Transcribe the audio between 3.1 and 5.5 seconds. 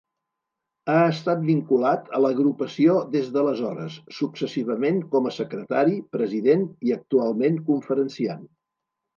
des d'aleshores, successivament com a